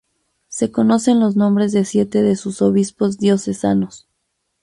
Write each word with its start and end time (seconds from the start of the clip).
Se 0.47 0.71
conocen 0.71 1.19
los 1.19 1.35
nombres 1.35 1.73
de 1.73 1.85
siete 1.85 2.23
de 2.23 2.35
sus 2.35 2.63
obispos 2.63 3.19
diocesanos. 3.19 4.07